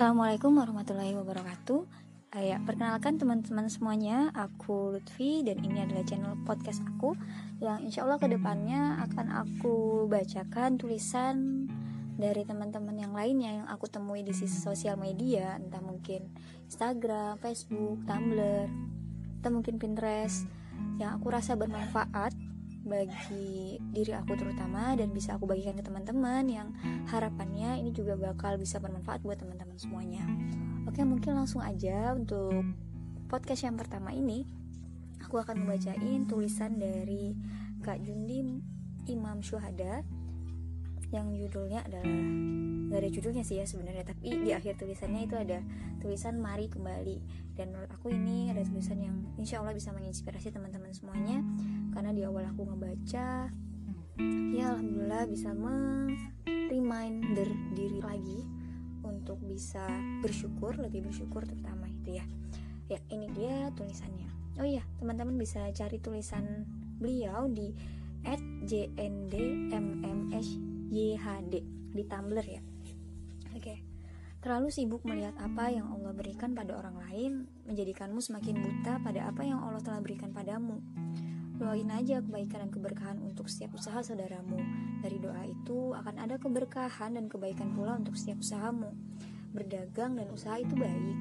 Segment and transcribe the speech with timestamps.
[0.00, 1.84] Assalamualaikum warahmatullahi wabarakatuh.
[2.40, 7.12] Ya, perkenalkan teman-teman semuanya, aku Lutfi dan ini adalah channel podcast aku
[7.60, 11.68] yang insya Allah ke depannya akan aku bacakan tulisan
[12.16, 16.32] dari teman-teman yang lainnya yang aku temui di sisi sosial media, entah mungkin
[16.64, 18.72] Instagram, Facebook, Tumblr,
[19.44, 20.48] atau mungkin Pinterest
[20.96, 22.32] yang aku rasa bermanfaat
[22.80, 26.68] bagi diri aku terutama dan bisa aku bagikan ke teman-teman yang
[27.12, 30.24] harapannya ini juga bakal bisa bermanfaat buat teman-teman semuanya.
[30.88, 32.64] Oke, mungkin langsung aja untuk
[33.30, 34.42] podcast yang pertama ini
[35.22, 37.36] aku akan membacain tulisan dari
[37.84, 38.42] Kak Jundi
[39.06, 40.02] Imam Syuhada
[41.10, 42.06] yang judulnya adalah
[42.90, 45.58] gak ada judulnya sih ya sebenarnya tapi di akhir tulisannya itu ada
[45.98, 47.18] tulisan mari kembali
[47.58, 51.42] dan menurut aku ini ada tulisan yang insya Allah bisa menginspirasi teman-teman semuanya
[51.90, 53.50] karena di awal aku ngebaca
[54.54, 55.54] ya alhamdulillah bisa
[56.70, 58.44] reminder diri lagi
[59.06, 59.86] untuk bisa
[60.20, 62.24] bersyukur lebih bersyukur terutama itu ya
[62.90, 66.66] ya ini dia tulisannya oh iya teman-teman bisa cari tulisan
[67.00, 67.72] beliau di
[68.66, 71.54] @jndmms.yhd
[71.90, 72.62] di Tumblr ya
[73.54, 73.78] oke okay.
[74.40, 79.44] Terlalu sibuk melihat apa yang Allah berikan pada orang lain menjadikanmu semakin buta pada apa
[79.44, 80.80] yang Allah telah berikan padamu.
[81.60, 84.56] Doain aja kebaikan dan keberkahan untuk setiap usaha saudaramu.
[85.04, 88.96] Dari doa itu akan ada keberkahan dan kebaikan pula untuk setiap usahamu.
[89.52, 91.20] Berdagang dan usaha itu baik.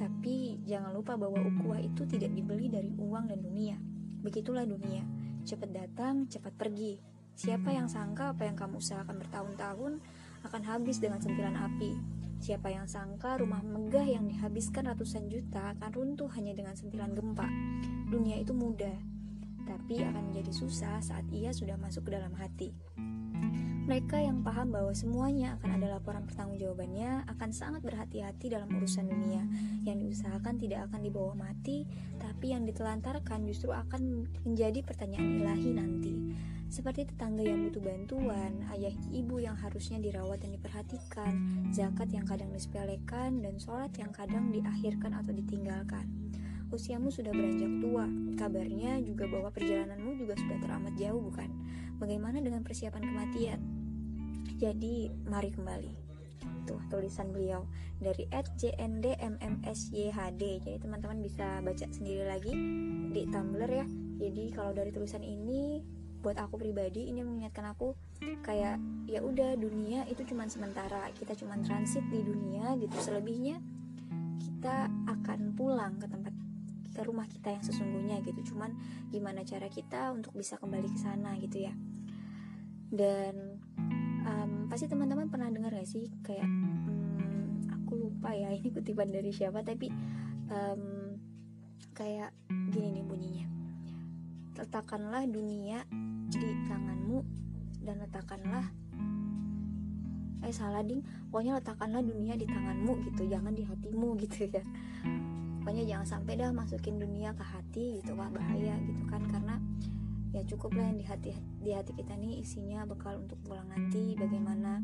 [0.00, 3.76] Tapi jangan lupa bahwa ukhuwah itu tidak dibeli dari uang dan dunia.
[4.24, 5.04] Begitulah dunia.
[5.44, 6.96] Cepat datang, cepat pergi.
[7.36, 10.00] Siapa yang sangka apa yang kamu usahakan bertahun-tahun
[10.48, 11.92] akan habis dengan sentilan api.
[12.40, 17.44] Siapa yang sangka rumah megah yang dihabiskan ratusan juta akan runtuh hanya dengan sentilan gempa.
[18.08, 19.17] Dunia itu mudah,
[19.68, 22.72] tapi akan menjadi susah saat ia sudah masuk ke dalam hati.
[23.88, 29.48] Mereka yang paham bahwa semuanya akan ada laporan pertanggungjawabannya akan sangat berhati-hati dalam urusan dunia.
[29.88, 31.88] Yang diusahakan tidak akan dibawa mati,
[32.20, 36.14] tapi yang ditelantarkan justru akan menjadi pertanyaan ilahi nanti.
[36.68, 41.32] Seperti tetangga yang butuh bantuan, ayah ibu yang harusnya dirawat dan diperhatikan,
[41.72, 46.27] zakat yang kadang disepelekan, dan sholat yang kadang diakhirkan atau ditinggalkan
[46.68, 48.06] usiamu sudah beranjak tua.
[48.38, 51.48] Kabarnya juga bahwa perjalananmu juga sudah teramat jauh, bukan?
[51.98, 53.60] Bagaimana dengan persiapan kematian?
[54.58, 55.92] Jadi, mari kembali.
[56.68, 57.64] Tuh, tulisan beliau
[57.98, 60.38] dari @jndmmsyhd.
[60.38, 62.52] Jadi, teman-teman bisa baca sendiri lagi
[63.10, 63.86] di Tumblr ya.
[64.18, 65.80] Jadi, kalau dari tulisan ini
[66.18, 67.94] buat aku pribadi ini mengingatkan aku
[68.42, 73.62] kayak ya udah dunia itu cuma sementara kita cuma transit di dunia gitu selebihnya
[74.42, 76.34] kita akan pulang ke tempat
[76.98, 78.50] ke rumah kita yang sesungguhnya gitu.
[78.50, 78.74] Cuman
[79.14, 81.72] gimana cara kita untuk bisa kembali ke sana gitu ya.
[82.90, 83.62] Dan
[84.26, 89.30] um, pasti teman-teman pernah dengar gak sih kayak um, aku lupa ya ini kutipan dari
[89.30, 89.94] siapa tapi
[90.50, 91.14] um,
[91.94, 92.34] kayak
[92.74, 93.46] gini nih bunyinya.
[94.58, 95.86] Letakkanlah dunia
[96.26, 97.22] di tanganmu
[97.86, 98.66] dan letakkanlah
[100.42, 101.06] eh salah ding.
[101.30, 104.66] Pokoknya letakkanlah dunia di tanganmu gitu jangan di hatimu gitu ya
[105.68, 109.20] pokoknya jangan sampai dah masukin dunia ke hati gitu wah bahaya gitu kan.
[109.28, 109.60] Karena
[110.32, 114.16] ya cukup lah yang di hati di hati kita nih isinya bekal untuk pulang nanti.
[114.16, 114.80] Bagaimana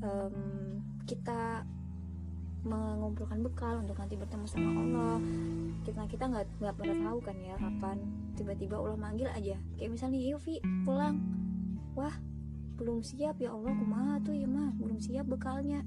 [0.00, 1.68] um, kita
[2.64, 5.20] mengumpulkan bekal untuk nanti bertemu sama Allah.
[5.84, 7.96] Kita kita nggak nggak pernah tahu kan ya kapan
[8.40, 9.60] tiba-tiba Allah manggil aja.
[9.76, 11.20] Kayak misalnya Yofi pulang.
[11.92, 12.16] Wah
[12.80, 13.36] belum siap.
[13.36, 14.72] Ya Allah kumaha tuh ya mah?
[14.80, 15.84] Belum siap bekalnya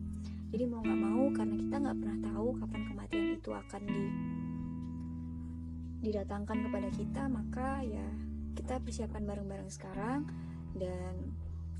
[0.53, 4.03] jadi mau nggak mau karena kita nggak pernah tahu kapan kematian itu akan di
[6.03, 8.05] didatangkan kepada kita maka ya
[8.53, 10.29] kita persiapkan bareng-bareng sekarang.
[10.77, 11.33] Dan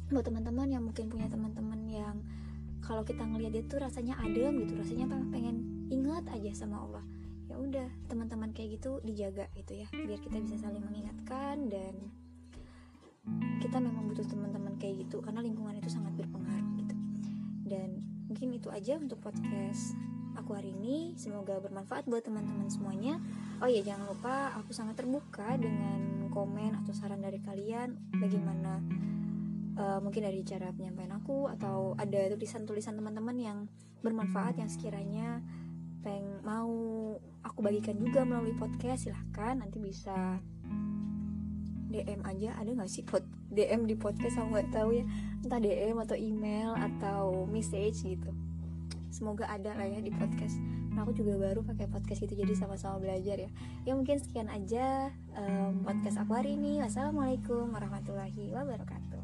[0.10, 2.16] buat teman-teman yang mungkin punya teman-teman yang
[2.84, 7.06] kalau kita ngelihat itu rasanya adem gitu rasanya pengen ingat aja sama Allah.
[7.48, 11.70] Ya udah teman-teman kayak gitu dijaga gitu ya biar kita bisa saling mengingatkan.
[11.70, 11.94] Dan
[13.64, 16.96] kita memang butuh teman-teman kayak gitu karena lingkungan itu sangat berpengaruh gitu.
[17.70, 19.94] Dan mungkin itu aja untuk podcast
[20.34, 21.14] aku hari ini.
[21.14, 23.22] Semoga bermanfaat buat teman-teman semuanya.
[23.62, 27.94] Oh ya jangan lupa aku sangat terbuka dengan komen atau saran dari kalian.
[28.18, 28.82] Bagaimana
[29.78, 33.58] uh, mungkin dari cara penyampaian aku atau ada tulisan-tulisan teman-teman yang
[34.02, 35.38] bermanfaat yang sekiranya
[36.02, 36.74] peng mau
[37.46, 39.62] aku bagikan juga melalui podcast silahkan.
[39.62, 40.42] Nanti bisa
[41.94, 43.22] DM aja ada nggak sih pod
[43.54, 45.06] DM di podcast aku nggak tahu ya.
[45.46, 48.34] Entah DM atau email atau message gitu.
[49.14, 50.58] Semoga ada lah ya di podcast.
[50.94, 53.50] Nah, aku juga baru pakai podcast itu jadi sama-sama belajar ya.
[53.86, 56.82] Ya mungkin sekian aja um, podcast aku hari ini.
[56.82, 59.23] Wassalamualaikum warahmatullahi wabarakatuh